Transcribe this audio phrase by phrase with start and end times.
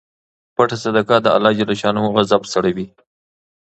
[0.55, 2.87] پټه صدقه د اللهﷻ غضب سړوي.